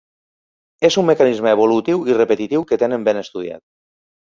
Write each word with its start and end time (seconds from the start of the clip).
És 0.89 0.97
un 1.01 1.05
mecanisme 1.11 1.53
evolutiu 1.57 2.03
i 2.13 2.19
repetitiu 2.21 2.69
que 2.73 2.83
tenen 2.87 3.09
ben 3.11 3.25
estudiat. 3.27 3.69